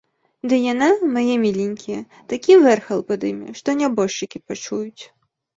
[0.51, 1.99] Ды яна, мае міленькія,
[2.33, 5.03] такі вэрхал падыме, што нябожчыкі пачуюць.